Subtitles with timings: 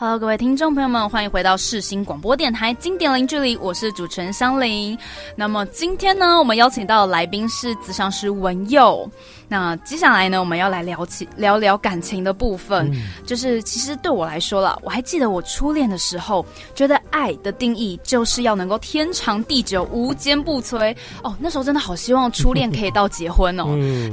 [0.00, 4.96] Hello，各位听众朋友们，欢迎回到世新广播电台经典零距离，我是主持人香菱。
[5.34, 9.10] 那么今天呢，我们邀请到的来宾是咨商师文佑。
[9.48, 12.88] 那接下来呢，我们要来聊起聊聊感情的部分。
[13.26, 16.46] 就是其实对我来说了，我还记得我初恋的时候，
[16.76, 20.94] 觉得爱的定义就是要能够天长地久、无坚不摧。
[21.24, 23.64] 哦，那时候真的好希望初恋可以到结婚哦。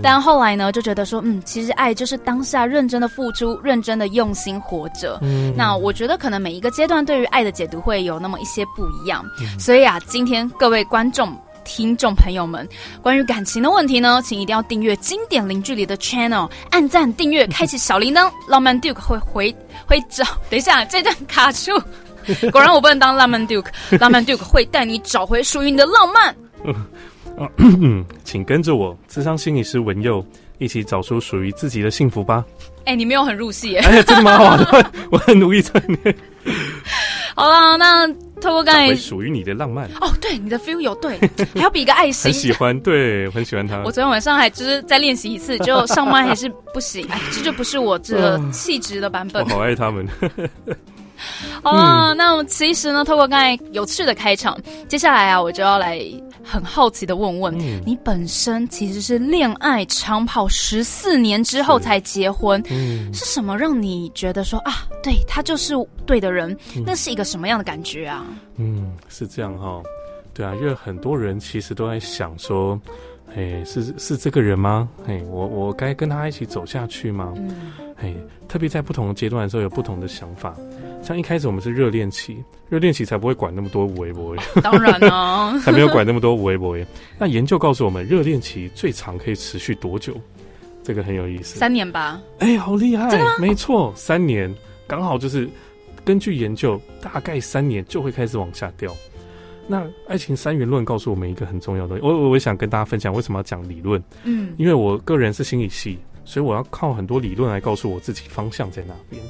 [0.02, 5.20] 但后来呢，就觉得说，嗯，其实爱就是当下认真的付出，认真的用心活着。
[5.56, 9.24] 那我觉得可能每一个阶段对于爱的解读会有那么一些不一样，
[9.60, 12.68] 所以啊，今天各位观众、听众朋友们，
[13.02, 20.24] 关于感情的问题呢，请一定要订阅经典零距离的 channel，按赞、订阅、开启小铃铛，浪漫 Duke 会回会找。
[20.50, 21.72] 等一下，这段卡住，
[22.52, 23.68] 果然我不能当浪漫 Duke，
[24.00, 26.36] 浪漫 Duke 会带你找回属于你的浪漫。
[28.24, 30.26] 请跟着我，智商心理师文佑。
[30.58, 32.42] 一起找出属于自己的幸福吧！
[32.86, 33.80] 哎，你没有很入戏耶！
[33.86, 36.16] 哎，真的蛮好的， 我很努力在念。
[37.36, 38.08] 好了，那
[38.40, 41.20] 透过刚才属于你的浪漫哦，对，你的 feel 有对，
[41.56, 43.78] 还要比一个爱心，很喜欢，对，很喜欢他。
[43.84, 49.44] 我昨天晚上还就是再练习一次，就上麦还是不行，哎，这就不是我这个气质的版本。
[49.44, 50.08] 我好爱他们。
[51.66, 54.56] 好了，那其实呢，透过刚才有趣的开场，
[54.88, 56.00] 接下来啊，我就要来
[56.44, 62.64] 很好奇的问问你，本身其实是恋爱长跑十四年之后才结婚，
[63.12, 65.74] 是什么让你觉得说啊，对他就是
[66.06, 66.56] 对的人？
[66.86, 68.24] 那是一个什么样的感觉啊？
[68.58, 69.82] 嗯，是这样哈，
[70.36, 72.80] 对啊，因为很多人其实都在想说，
[73.36, 74.88] 哎，是是这个人吗？
[75.08, 77.34] 哎，我我该跟他一起走下去吗？
[77.98, 78.14] 哎，
[78.48, 80.54] 特别在不同的阶段的时候，有不同的想法。
[81.06, 86.76] 像一开始我们是热恋期，热恋期才不会管那么多微博，当然哦， 才没有管那么多微博。
[87.20, 90.20] 那研究告诉我们，热恋期最长可以持续多久？
[90.84, 92.20] 这个很有意思，三年吧？
[92.40, 93.08] 哎，好厉害！
[93.40, 94.52] 没错，三年
[94.88, 95.48] 刚好就是
[96.04, 98.92] 根据研究，大概三年就会开始往下掉。
[99.68, 104.04] 那爱情三元论告诉我们一个很重要的，我我我想跟大家分享为什么要讲理论。
[104.24, 106.00] 嗯，因为我个人是心理系。
[106.28, 109.22] 所以我要靠很多理论来告诉我自己方向在哪边，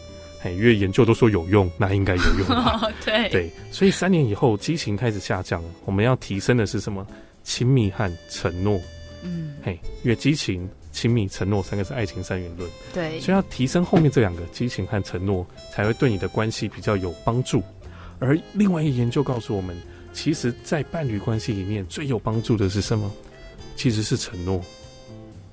[0.45, 2.47] 哎，因为研究都说有用，那应该有用。
[3.03, 7.06] 对对，所以三年以后激情开始下降了，我们要提升的是什么？
[7.44, 8.79] 亲密和承诺。
[9.23, 12.69] 嗯，嘿，因为激情、亲密、承诺三个是爱情三元论。
[12.94, 17.63] 对，所以要提升后面这两个激情和承诺，才会对你的关系比较有帮助。
[18.19, 19.75] 而另外一个研究告诉我们，
[20.13, 23.11] 其实，在伴侣关系里面最有帮助的是什么？
[23.75, 24.61] 其实是承诺，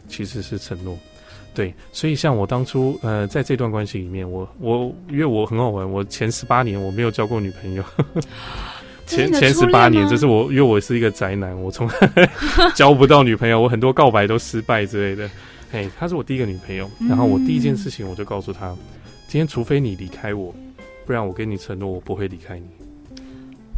[0.07, 0.99] 其实是承诺。
[1.55, 7.85] 对，所以像我当初，呃，在这段关系里面，我我因为我很好玩，我前十八年我没有交过女朋友，
[9.07, 12.31] 前前十八年，就是我因为我是一个宅男，我从来
[12.75, 15.31] 交不到女朋友，我很多告白都失败之类的。
[15.71, 18.75] 嘿，她是我第一个女朋友，然后我第一件事情我就告诉她，
[19.29, 20.55] 今天除非你离开我，
[21.05, 22.67] 不然我跟你承诺我不会离开你。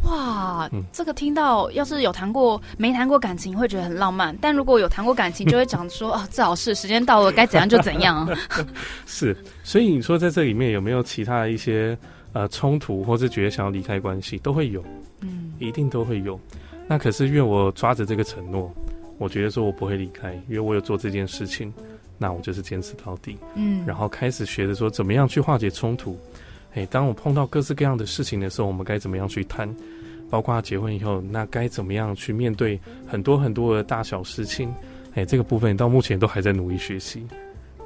[0.05, 8.27] 哇，这个听到，要是有谈过没谈过感情，会觉得很浪漫；但如果有谈过感情，就会讲说，哦，最好是时间到了，该怎样就怎样。
[9.05, 11.97] 是，所以你说在这里面有没有其他的一些
[12.33, 14.83] 呃冲突，或是觉得想要离开关系，都会有，
[15.21, 16.39] 嗯，一定都会有。
[16.87, 18.71] 那可是因为我抓着这个承诺，
[19.17, 21.73] 我觉得说我不会离开，因为我有做这件事情，
[22.19, 26.15] 那我就是坚持到底，嗯，然后开始学着说怎么样去化解冲突。
[26.75, 29.73] 哎，当我碰到各式各样的事情的时候，我们该怎么样去谈？
[30.29, 34.73] 包括结婚以后，那该怎么样去面对很多很多的大小事情？
[35.13, 37.25] 哎，这个部分到目前都还在努力学习。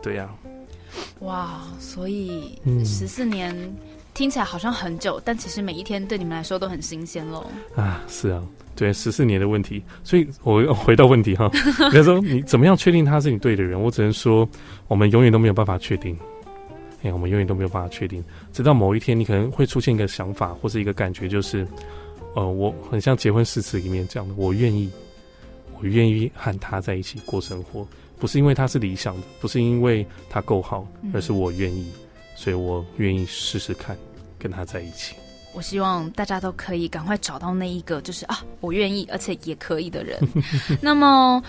[0.01, 0.29] 对呀。
[1.19, 3.55] 哇，所以十四年
[4.13, 7.45] 听起来好像很久，但其实每一天对你们来说都很新鲜喽。
[7.75, 8.41] 啊，是啊，
[8.75, 9.83] 对，十四年的问题。
[10.03, 11.47] 所以我回到问题哈，
[11.91, 13.79] 比如说你怎么样确定他是你对的人？
[13.79, 14.47] 我只能说，
[14.87, 16.17] 我们永远都没有办法确定。
[17.01, 21.65] 哎，我们永远都没有办法确定，直到某一天，你可能会出现一个想法或是一个感觉，就是，
[22.35, 24.91] 呃，我很像结婚誓词里面讲的，我愿意，
[25.79, 27.87] 我愿意和他在一起过生活，
[28.19, 31.89] 不是因为他是理想的，不是因为他够好，而是我愿意，
[32.35, 33.97] 所以我愿意试试看
[34.37, 35.15] 跟他在一起。
[35.53, 40.19] 我希望大家都可以赶快找到那一个，就是啊，我愿意而且也可以的人。
[40.81, 41.41] 那么。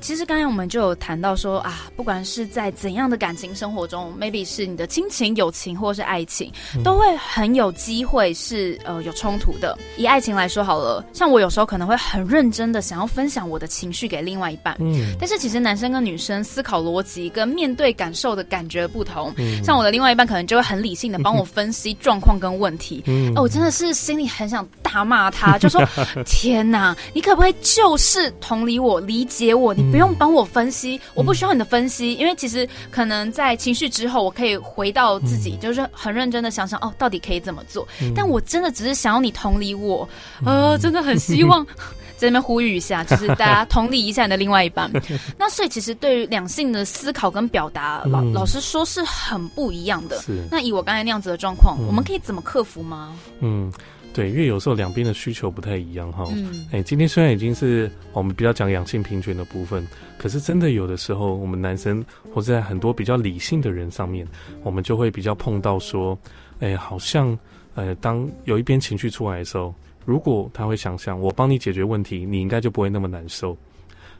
[0.00, 6.50] 其实刚才我们就有谈到说啊，不管是在怎样的感情生活中，maybe 是你的亲情、友情或是爱情，
[6.84, 9.76] 都会很有机会是呃有冲突的。
[9.96, 24.66] 以爱情来说好了，像我有时候可能会很认真的想要分享我的情绪给另外一半，嗯，但是其实男生跟女生思考逻辑跟面对感受的感觉不同，嗯，像我的另外一半可能就会很理性的帮我分析状况跟问题， 嗯，哦，我真的是心里很想。
[24.90, 25.84] 大骂他，就说
[26.24, 29.74] ：“天哪，你可不可以就是同理我、理解我？
[29.74, 37.86] 你不用帮我分析，我不需要你的分析，因为其实可能在情绪之后，我可以回到自己，就是很认真的想想哦，到底可以怎么做？
[38.14, 40.08] 但我真的只是想要你同理我，
[40.44, 41.66] 呃，真的很希望。
[42.18, 44.90] ”在那边呼吁一下，就是大家同理一下你的另外一半。
[45.38, 50.18] 那所以其实对于两性的思考跟表达，老老实说是很不一样的。
[50.22, 50.42] 是。
[50.50, 53.14] 那以我刚才那样子的状况，我们可以怎么克服吗？
[53.38, 53.72] 嗯，
[54.12, 56.24] 对，因为有时候两边的需求不太一样哈。
[56.30, 56.66] 嗯。
[56.72, 64.26] 哎，今天虽然已经是我们比较讲两性平权的部分，可是真的有的时候，我们男生或者在很多比较理性的人上面，
[64.62, 66.18] 我们就会比较碰到说，
[66.60, 67.38] 哎，好像
[67.74, 69.74] 呃，当有一边情绪出来的时候。
[70.04, 73.54] 如果他会想象我帮你解决问题，你应该就不会那么难受，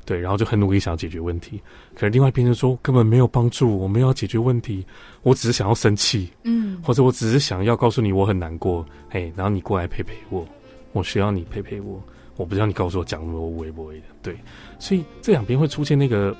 [0.08, 1.60] 对，然后就很努力想要解决问题。
[1.94, 4.82] 可是另外一边就说根本没有帮助，我没有要解决问题，
[5.20, 10.49] 我只是想要生气，嗯，或者我只是想要告诉你我很难过，嘿，然后你过来陪陪我，
[10.93, 12.02] 我需要你陪陪我，
[12.37, 14.34] 我不知道你告诉我讲什么多微博的，对，
[14.78, 16.34] 所以这两边会出现那个。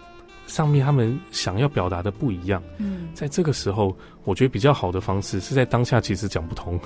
[0.49, 6.81] 上面他们想要表达的不一样，嗯，在这个时候，我觉得比较好的方式是在当下其实讲不通，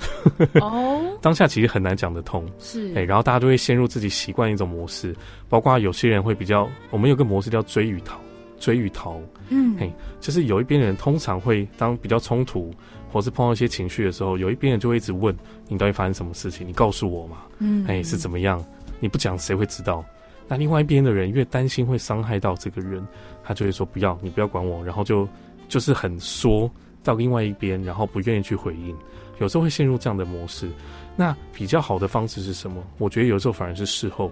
[0.61, 5.15] 哦， 当下其实很难讲得通，是，哎，然后大家就会陷入自己习惯一种模式，
[5.47, 8.19] 包括有些人会比较，我们有个模式叫追与逃，
[8.59, 9.17] 追与逃，
[9.49, 12.69] 嗯，嘿，就是有一边人通常会当比较冲突，
[13.09, 15.33] 或是碰到一些情绪的时候，有一边人就会一直问
[15.69, 18.61] 你到底发生什么事情，你告诉我嘛，嗯，哎，是怎么样？
[18.99, 20.03] 你不讲谁会知道？
[20.45, 23.01] 那另外一边的人越担心会伤害到这个人。
[23.43, 25.27] 他就会说不要，你不要管我，然后就
[25.67, 26.69] 就是很说
[27.03, 28.95] 到另外一边，然后不愿意去回应，
[29.39, 30.69] 有时候会陷入这样的模式。
[31.15, 32.83] 那比较好的方式是什么？
[32.97, 34.31] 我觉得有时候反而是事后，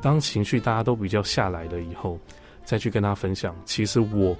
[0.00, 2.18] 当情绪大家都比较下来了以后，
[2.64, 4.36] 再去跟他分享，其实我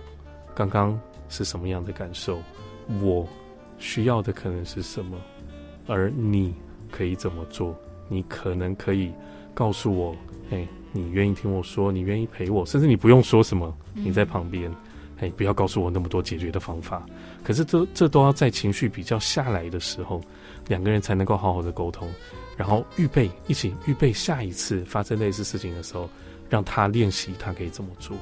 [0.54, 0.98] 刚刚
[1.28, 2.38] 是什么样的感受，
[3.00, 3.26] 我
[3.78, 5.16] 需要的可能是什么，
[5.88, 6.54] 而你
[6.90, 7.74] 可以怎么做？
[8.08, 9.10] 你可能可以
[9.54, 10.14] 告诉我，
[10.50, 10.68] 哎。
[10.92, 14.70] 你愿意听我说，你愿意陪我，甚至你不用说什么，你在旁边，
[15.20, 17.04] 哎，不要告诉我那么多解决的方法。
[17.42, 20.20] 可是这这都要在情绪比较下来的时候，
[20.68, 22.08] 两个人才能够好好的沟通，
[22.56, 26.08] 然后预备一起预备下一次发生类似事情的时候，
[26.50, 28.16] 让他练习他可以怎么做。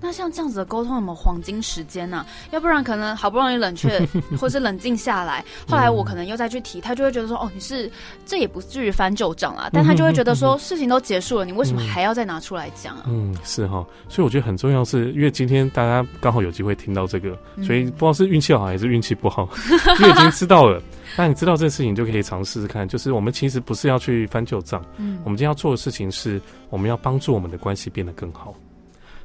[0.00, 2.24] 那像这样子的沟通有没有黄金时间呢？
[2.50, 4.00] 要不然可能好不容易冷却
[4.40, 7.90] 或是冷静下来，后来我可能又再去提，他就会觉得说：“哦，你是
[8.24, 13.84] 这也不至于翻旧账啊。”但他就会觉得说：“事情都结束了，你为什么还要再拿出来讲啊？”嗯，是哈。
[14.08, 19.48] 所以我觉得很重要，是因为今天大家刚好有机会听到这个，所以不知道是运气好还是运气不好，
[20.00, 20.82] 因为已经知道了。
[21.16, 22.88] 那你知道这个事情，就可以尝试试看。
[22.88, 28.54] 就是我们其实不是要去翻旧账，嗯，我们今天要做的事情是，我们要帮助我们的关系变得更好。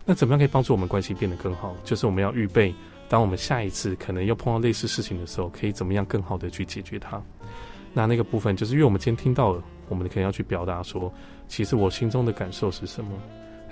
[0.06, 1.76] 那怎么样可以帮助我们关系变得更好？
[1.84, 2.74] 就是我们要预备，
[3.10, 7.22] 当我们下一次可能又碰到类似事情的时候，可以怎么样更好的去解决它？
[7.92, 11.12] 那那个部分就是因为我们今天听到了，我们可能要去表达说，
[11.48, 13.12] 其实我心中的感受是什么？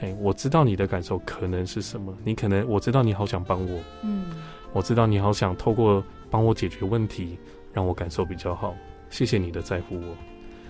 [0.01, 2.11] 哎，我知道你的感受可能是什么？
[2.23, 4.25] 你可能我知道你好想帮我，嗯，
[4.73, 7.37] 我知道你好想透过帮我解决问题，
[7.71, 8.75] 让我感受比较好。
[9.11, 10.17] 谢谢你的在乎我，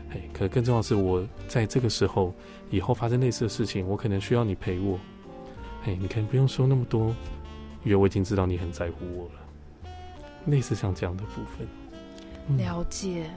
[0.10, 2.33] 嘿，可更重要是我在这个时候
[2.69, 5.00] 以后发生类似的事情，我可能需要你陪我。
[5.85, 7.15] 哎，你看不用说那么多，
[7.83, 9.89] 因为我已经知道你很在乎我了。
[10.45, 13.30] 类似像这样的部分，了解。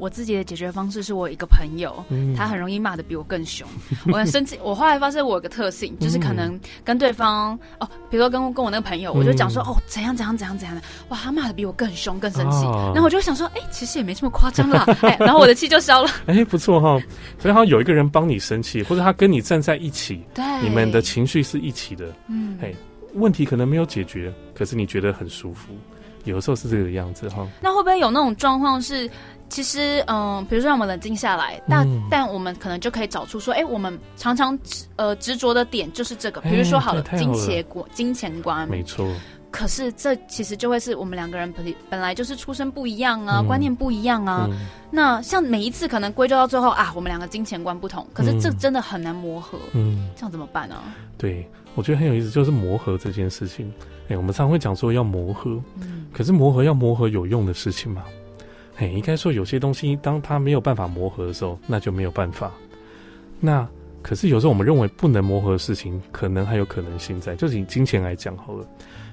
[0.00, 2.02] 我自己的解决方式是我一个朋友，
[2.34, 3.68] 他很容易骂的比我更凶，
[4.10, 4.58] 我很生气。
[4.62, 16.10] 我后来发现我有个特性，就是可能跟对方哦，比如说跟跟我那个朋友，我就讲说哦怎样怎样怎样怎样的，哇，他骂的比我更凶更生气，然后我就想说，哎，其实也没这么夸张啦，哎，然后我的气就消了。
[16.24, 16.98] 哎，不错哈，
[17.38, 22.72] 所以他有一个人帮你生气，或者他跟你站在一起，对，你们的情绪是一起的，嗯，哎，
[23.14, 25.74] 问题可能没有解决，可是你觉得很舒服，
[26.24, 27.46] 有的时候是这个样子哈。
[27.60, 29.10] 那会不会有那种状况是？
[29.50, 34.58] 其实，嗯，比如说让我们冷静下来，但但我们可能就可以找出说，哎，我们常常
[34.96, 36.40] 呃执着的点就是这个。
[36.40, 39.06] 比如说，好了，金钱观，金钱观，没错。
[39.50, 44.48] 可是这其实就会是我们两个人本本来就是出身不一样啊，观念不一样啊。
[44.92, 49.58] 那像每一次可能归咎到最后啊，我们两个金钱观不同，可是这真的很难磨合。
[49.72, 50.76] 嗯，这样怎么办呢？
[51.18, 53.72] 对，我觉得很有意思，就是磨合这件事情。
[54.08, 58.04] 哎，我们常会讲说要磨合，嗯，可是磨合要磨合有用的事情吗？
[58.80, 62.50] 哎，应该说有些东西，当它没有办法磨合的时候，那就没有办法。
[63.38, 63.68] 那
[64.00, 67.36] 可是有时候我们认为不能磨合的事情，可能还有可能性在。
[67.36, 68.66] 就是以金钱来讲好了，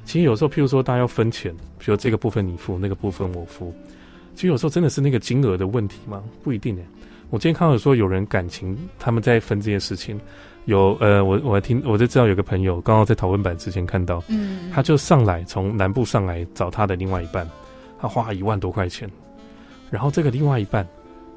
[0.06, 3.74] 其实有时候，譬如说大家要分钱，比如这个部分你付，那个部分我付，
[4.36, 6.24] 其实有时候真的是那个金额的问题吗？
[6.42, 6.86] 不一定诶。
[7.30, 10.18] 我今天看到说有人感情他们在分这件事情，
[10.64, 17.46] 有呃，我我听我就知道有个朋友刚好在讨论版之前看到，嗯，他就上来从南部上来找他的另外一半，
[18.00, 19.10] 他花一万多块钱。
[19.89, 20.88] 然后这个另外一半，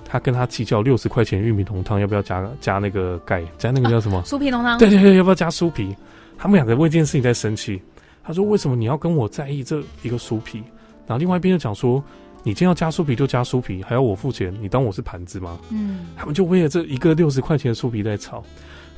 [0.04, 4.78] 他跟他计较六十块钱玉米浓汤要不要加加那个钙，加那个叫什么酥皮浓汤？
[4.78, 5.94] 对对对，要不要加酥皮？
[6.36, 7.80] 他们两个为这件事情在生气。
[8.22, 10.58] 他说：“为什么你要跟我在意这一个酥皮？”
[11.06, 12.04] 然后另外一边就讲说
[12.44, 18.44] ：“你今天要加酥皮就加酥皮，还要我付钱，你当我是盘子吗？”嗯，他们就为了这一个六十块钱的酥皮在吵。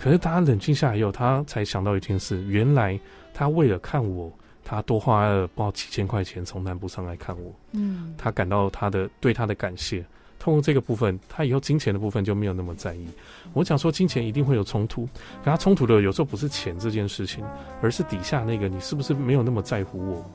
[0.00, 2.98] 可是大家冷静下来以后，他才想到一件事：原来
[3.32, 4.30] 他为了看我，
[4.64, 7.52] 他多花了不知道几千块钱从南部上来看我。
[7.72, 10.04] 嗯，他感到他的对他的感谢。
[10.38, 13.06] 通过这个部分，他以后金钱的部分就没有那么在意。
[13.52, 15.08] 我讲说，金钱一定会有冲突，
[15.44, 17.44] 跟他冲突的有时候不是钱这件事情，
[17.80, 20.26] 而是底下那个你是不是没有那么在乎我。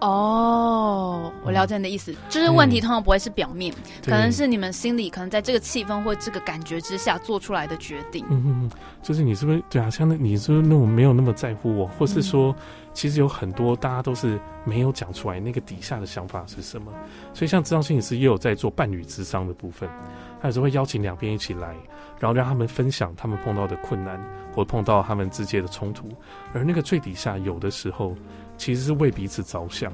[0.00, 3.72] 哦，我了解你的意思，就是问题通常不会是表面，
[4.04, 8.22] 可能是你们心里可能在这个气氛或这个感觉之下做出来的决定。
[8.28, 8.70] 嗯嗯，
[9.02, 9.88] 就是你是不是对啊？
[9.88, 12.54] 像那你是不是那种没有那么在乎我，或是说，
[12.96, 16.90] 其实有很多大家都是没有讲出来那个底下的想法是什么？
[17.34, 19.88] 所以像智商心理师也有在做伴侣智商的部分，
[20.40, 21.76] 他有时候会邀请两边一起来，
[22.18, 24.18] 然后让他们分享他们碰到的困难，
[24.54, 26.08] 或碰到他们之间的冲突，
[26.54, 28.16] 而那个最底下有的时候。
[28.58, 29.92] 其实是为彼此着想，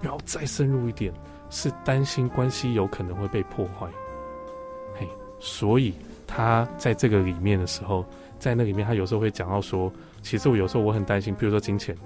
[0.00, 1.12] 然后再深入一点，
[1.50, 3.88] 是担心关系有可能会被破坏。
[4.94, 5.08] 嘿，
[5.40, 5.92] 所以
[6.24, 8.06] 他在这个里面的时候，
[8.38, 11.96] 在那里面，他有时候会讲到说，其实我有时候我很担心，比如说金钱，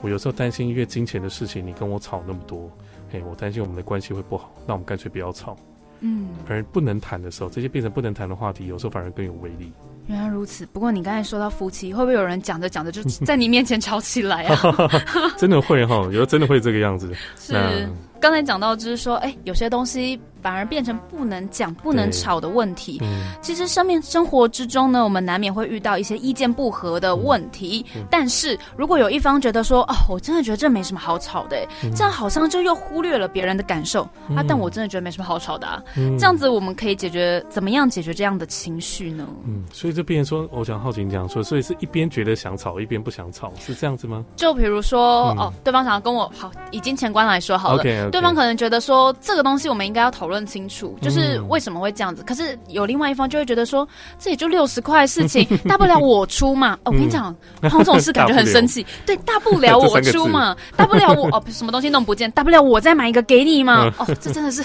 [0.00, 2.70] 我有时候担心因为金钱的事情，你跟我吵那么多，
[3.10, 5.56] 嘿，我担心我们的关系会不好，那我们干脆不要吵。
[6.00, 9.72] 嗯，而不能谈的时候，这些变成不能谈的话题，有时候反而更有威力。
[10.06, 10.64] 原来如此。
[10.66, 14.62] 不过你刚才说到夫妻，会不会有人讲着讲着就在你面前吵起来啊？
[15.36, 17.12] 真的会哈，有时候真的会这个样子。
[17.36, 17.88] 是。
[18.20, 22.98] 刚才讲到就是说，哎，有些东西反而变成不能讲、不能吵的问题。
[23.42, 27.84] 其实生命生活之中呢，我们难免会遇到一些意见不合的问题。
[28.10, 34.42] 但是如果有一方觉得说，哦，我真的觉得这没什么好吵的，这样好像就又忽略了别人的感受啊。
[34.48, 35.82] 但我真的觉得没什么好吵的啊。
[36.18, 39.28] 这样子我们可以解决怎么样解决这样的情绪呢？
[39.44, 44.24] 嗯，所以就变成说，我想好奇你讲说，所以是一边觉得想吵，一边不想吵，是这样子吗？
[44.34, 47.82] 就比如说，哦，对方想要跟我好，以金钱观来说好了。
[48.10, 52.22] 对方可能觉得说这个东西我们应该要讨论清楚，就是为什么会这样子。
[52.22, 53.86] 可是有另外一方就会觉得说，
[54.18, 56.74] 这也就六十块事情， 大不了我出嘛。
[56.84, 58.84] 哦，我跟你讲，碰这种事感觉很生气。
[59.06, 63.92] 对，大不了我出嘛， 大不了我哦，什么东西弄不见，大不了我再买一个给你嘛。
[63.98, 64.64] 哦，这真的是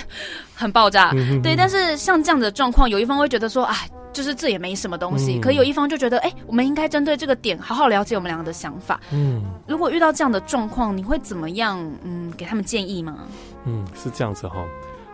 [0.55, 1.11] 很爆炸。
[1.41, 3.75] 对，但是像这样的状况，有一方会觉得说，哎。
[4.13, 8.99] 就是这也没什么东西，可有一方就觉得，哎，我们应该针对这个点好好了解我们两个的想法。
[9.11, 11.83] 嗯，如果遇到这样的状况，你会怎么样？
[12.03, 13.21] 嗯，给他们建议吗？
[13.65, 14.63] 嗯，是这样子哈。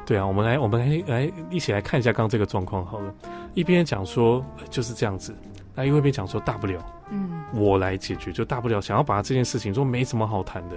[0.09, 3.13] 对啊，我们来，我们来来一起来看一下刚刚这个状况好了。
[3.53, 5.35] 一边讲说就是这样子，
[5.75, 10.75] 那另外一边讲说大不了，嗯，我来解决，就大不了想要把这件事情说没什么好谈的，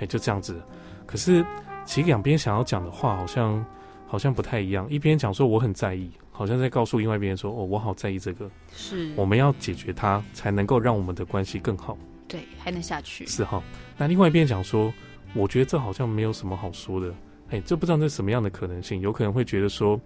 [0.00, 0.60] 哎，就这样子。
[1.06, 1.42] 可是
[1.86, 3.64] 其实两边想要讲的话好像
[4.06, 4.86] 好像不太一样。
[4.90, 6.10] 一边讲说我很在意。
[6.36, 13.62] 好像在告诉另外一边说：“哦，我好在意这个，是我们要解决它，才能够让我们的关系更好，对，还能下去。”是哈。
[13.96, 14.92] 那另外一边讲说
[15.32, 17.14] ：“我觉得这好像没有什么好说的，
[17.50, 20.00] 哎，这不知道这是什么样的可能性，有可能会觉得说，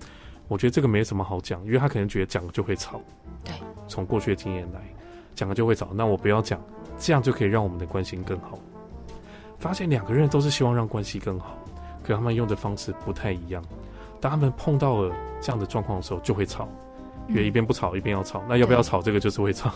[0.48, 3.00] 我觉得这个没什么好讲，因为他可能觉得讲了就会吵，
[3.44, 3.54] 对，
[3.86, 4.80] 从过去的经验来
[5.34, 6.60] 讲了就会吵，那我不要讲，
[6.98, 8.58] 这样就可以让我们的关系更好。
[9.58, 11.58] 发现两个人都是希望让关系更好，
[12.02, 13.62] 可他们用的方式不太一样。”
[14.20, 16.68] 当他们碰到了这样的状况的时候，就会吵，
[17.28, 19.00] 因为一边不吵一边要吵，那要不要吵？
[19.00, 19.72] 这个就是会吵。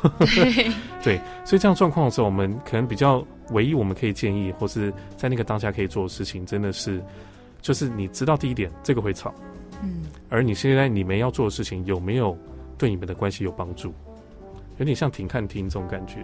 [1.01, 7.01] 对，所以这样状况的时候，我们可能比较唯一我们可以建议，或是在那个当下可以做的事情，真的是
[7.63, 9.33] 就是你知道第一点，这个会吵，
[9.83, 12.37] 嗯，而你现在你们要做的事情有没有
[12.77, 13.95] 对你们的关系有帮助？
[14.79, 16.17] 有点像停看听这种感觉。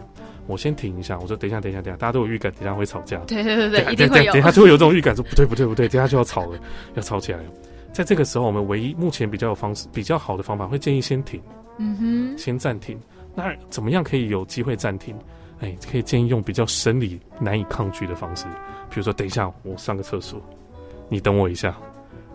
[0.47, 3.19] 我先停一下，我说等一下，等一下，等一下，大家都有预感，等一下会吵架。
[3.29, 4.33] 对对对对，一定会有。
[4.33, 6.59] 等一下就会有这种预感，说不对不对不对，等下就要吵了，
[6.97, 7.45] 要吵起来了。
[7.93, 11.41] 在这个时候，我们唯一目前比较有方式、比较好的方法，会建议先停，
[11.79, 12.99] 嗯哼，先暂停。
[13.35, 15.15] 那怎么样可以有机会暂停？
[15.61, 18.45] 哎，可以建议用比较生理难以抗拒的方式，
[18.89, 20.41] 比如说，等一下我上个厕所，
[21.09, 21.77] 你等我一下，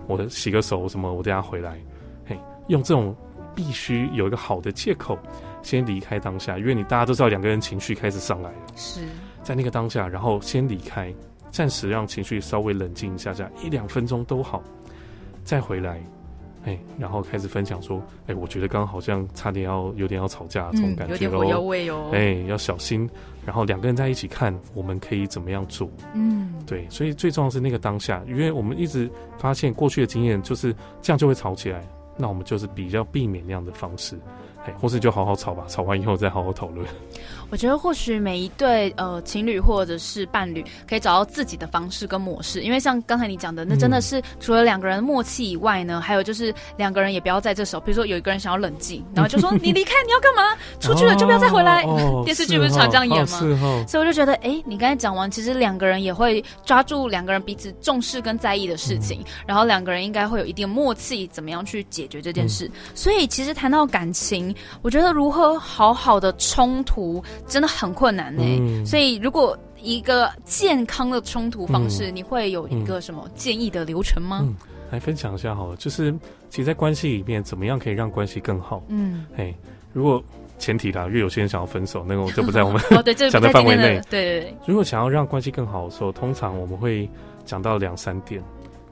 [0.08, 1.80] 我洗个手什么，我等下回来。
[2.25, 2.38] 嘿，
[2.68, 3.15] 用这种
[3.56, 5.18] 必须有一个好的借口，
[5.62, 9.01] 先离开当下，因为你大家都知道两个人情绪开始上来了，是
[9.42, 11.13] 在那个当下，然后先离开，
[11.51, 14.62] 暂时让情绪稍微冷静一下，下一两分钟都好。
[15.44, 16.01] 再回来，
[16.65, 21.27] 哎，然后开始分享说，哎，我觉得刚刚好像差点要有点要吵架这种感觉
[21.89, 23.10] 哦，哎，要小心。
[23.46, 25.89] 然后两个人在一起看，我们可以怎么样做？
[26.13, 31.86] 嗯，对，所以最重要是那个当下，因为我们一直发现过去的经验就是这样就会吵起来，
[32.17, 34.17] 那我们就是比较避免那样的方式。
[34.65, 36.86] 哎，或是就好好吵吧，吵完以后再好好讨论。
[37.50, 50.58] 我觉得或许每一对呃情侣或者是伴侣可以找到自己的方式跟模式，因为像刚才你讲的，那真的是除了两个人默契以外呢，还有就是两个人也不要在这时候，比如说有一个人想要冷静，然后就说 你离开，你要干嘛？
[50.79, 51.84] 出去了就不要再回来。
[52.25, 53.86] 电视剧不是常这样演吗？
[53.88, 62.72] 所以我就觉得，哎，你刚才讲完，其实两个人也会抓住两个人彼此重视跟在意的事情，然后两个人应该会有一定默契，怎么样去解决这件事。
[62.96, 67.24] 所以其实谈到感情，我觉得如何好好的冲突。
[67.48, 74.48] 真的很困难呢，所以如果一个健康的冲突方式，你会有一个什么建议的流程吗？
[74.91, 76.12] 来分享一下好了，就是
[76.50, 78.83] 其实，在关系里面，怎么样可以让关系更好？
[78.88, 79.53] 嗯，哎，
[79.91, 80.24] 如果
[80.60, 82.81] 前提啦，因为有些人想要分手，那个我就不在我们
[83.31, 84.00] 讲的范围内。
[84.10, 87.10] 对对对，如果想要让关系更好的时候，通常我们会
[87.43, 88.41] 讲到两三点。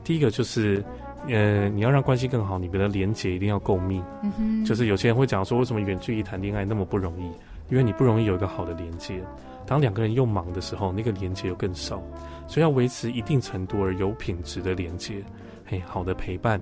[0.04, 0.84] 第一个就是，
[1.28, 4.02] 呃，你要让关系更好，你们的连接一定要够密。
[4.24, 7.32] 嗯哼，就是有些人会讲说，为什么远距离谈恋爱那么不容易？
[7.70, 9.22] 因为你不容易有一个好的连接，
[9.66, 12.04] 当两个人又忙的时候，那个连接又更少，
[12.48, 15.24] 所以要维持一定程度而有品质的连接，
[15.66, 16.62] 嘿，好的陪伴，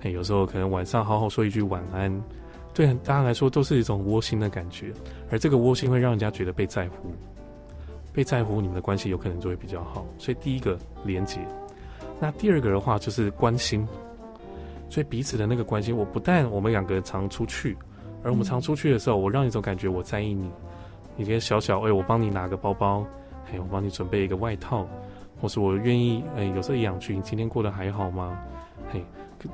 [0.00, 2.10] 嘿，有时候可能晚上好好说一句晚安，
[2.74, 4.92] 对大家来说都是一种窝心的感觉，
[5.30, 7.12] 而这个窝心会让人家觉得被在乎，
[8.12, 10.04] 被在乎，你们的关系有可能就会比较好。
[10.18, 11.38] 所以第一个连接，
[12.20, 13.86] 那第二个的话就是关心，
[14.88, 17.76] 所以彼此的那个关心，我不但我们两个人常出去。
[18.24, 20.50] 而我们常出去的时候，我让一种感觉我在意你，
[21.16, 23.06] 你可以小小哎，我帮你拿个包包，
[23.52, 24.84] 哎，我帮你准备一个外套，
[25.40, 28.36] 或是我愿意哎，有时候一两句，你今天过得还好吗？
[28.92, 29.04] 嘿，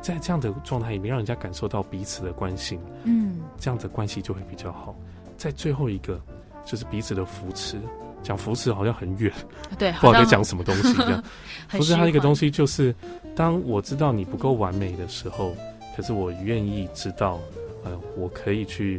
[0.01, 4.97] 在这样的状态里面，让人家感受到彼此的关心，嗯，这样的关系就会比较好。
[5.37, 6.19] 在最后一个
[6.65, 7.79] 就是彼此的扶持，
[8.25, 9.33] 讲扶持好像很远，
[9.79, 11.23] 对， 不知道在讲什么东西这样。
[11.69, 12.93] 扶持它一个东西就是，
[13.37, 15.55] 当我知道你不够完美的时候，
[15.97, 17.39] 可是我愿意知道。
[17.87, 18.99] 呃，我可以去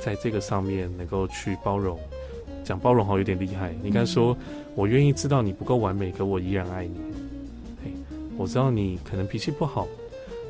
[0.00, 2.00] 在这个上面能够去包容，
[2.64, 3.74] 讲包容好有点厉害。
[3.84, 4.34] 应该说，
[4.74, 6.96] 我愿意知道你不够完美，可我依然爱你。
[7.84, 7.90] 哎，
[8.38, 9.86] 我知道你可能脾气不好，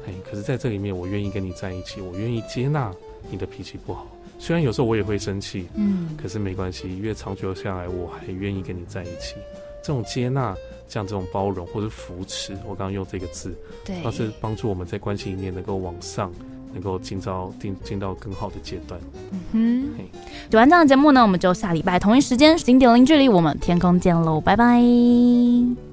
[0.07, 2.89] 哎，可是在这里面，我愿意跟你在一起，我愿意接纳
[3.29, 4.07] 你的脾气不好。
[4.43, 9.37] 虽然有时候我也会生气，嗯，可是没关系，越长久下来，我还愿意跟你在一起。
[9.85, 10.53] 这种接纳，
[10.89, 16.33] 像这种包容或者扶持，我刚刚用这个字，对，它是帮助我们在关系里面能够往上。
[16.75, 18.99] 能够进到进进到更好的阶段。
[19.31, 20.05] 嗯哼，
[20.51, 25.92] 喜欢这样的节目呢，我们就下礼拜同一时间零点零距离，我们天空见喽，拜拜。